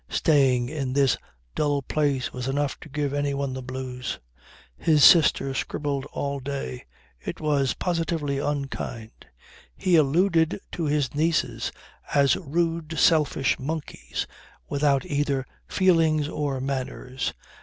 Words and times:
Staying 0.09 0.67
in 0.69 0.93
this 0.93 1.15
dull 1.53 1.83
place 1.83 2.33
was 2.33 2.47
enough 2.47 2.79
to 2.79 2.89
give 2.89 3.13
anyone 3.13 3.53
the 3.53 3.61
blues. 3.61 4.17
His 4.75 5.03
sister 5.03 5.53
scribbled 5.53 6.05
all 6.11 6.39
day. 6.39 6.85
It 7.23 7.39
was 7.39 7.75
positively 7.75 8.39
unkind. 8.39 9.27
He 9.77 9.97
alluded 9.97 10.59
to 10.71 10.85
his 10.85 11.13
nieces 11.13 11.71
as 12.15 12.35
rude, 12.35 12.97
selfish 12.97 13.59
monkeys, 13.59 14.25
without 14.67 15.05
either 15.05 15.45
feelings 15.67 16.27
or 16.27 16.59
manners. 16.59 17.35